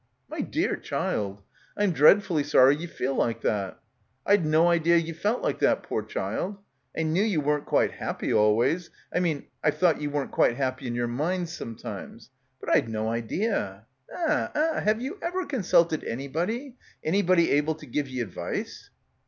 "My 0.27 0.41
dear 0.41 0.77
child! 0.77 1.43
I'm 1.77 1.91
dreadfully 1.91 2.43
sorry 2.43 2.75
ye 2.75 2.87
feel 2.87 3.13
like 3.13 3.41
that. 3.41 3.79
I'd 4.25 4.43
no 4.47 4.67
idea 4.67 4.97
ye 4.97 5.13
felt 5.13 5.43
like 5.43 5.59
that, 5.59 5.83
poor 5.83 6.01
child. 6.01 6.57
I 6.97 7.03
knew 7.03 7.21
ye 7.21 7.37
weren't 7.37 7.67
quite 7.67 7.91
happy 7.91 8.33
always; 8.33 8.89
I 9.13 9.19
mean 9.19 9.45
I've 9.63 9.77
thought 9.77 10.01
ye 10.01 10.07
weren't 10.07 10.31
quite 10.31 10.55
happy 10.57 10.87
in 10.87 10.95
yer 10.95 11.05
mind 11.05 11.49
sometimes, 11.49 12.31
but 12.59 12.71
I'd 12.75 12.89
no 12.89 13.09
idea— 13.09 13.85
eh, 14.27 14.47
eh, 14.55 14.79
have 14.79 14.99
ye 15.03 15.11
ever 15.21 15.45
consulted 15.45 16.03
anybody— 16.03 16.77
anybody 17.03 17.51
able 17.51 17.75
to 17.75 17.85
give 17.85 18.07
ye 18.09 18.23
ad 18.23 18.31
vice?" 18.31 18.89